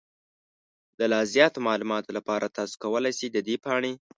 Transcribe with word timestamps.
د 0.99 1.01
لا 1.11 1.21
زیاتو 1.33 1.63
معلوماتو 1.67 2.15
لپاره، 2.17 2.53
تاسو 2.57 2.75
کولی 2.83 3.11
شئ 3.19 3.27
د 3.31 3.37
دې 3.47 3.55
پاڼې 3.65 3.93